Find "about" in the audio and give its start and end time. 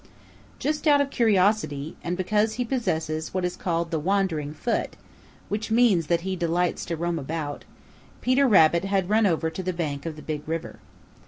7.19-7.65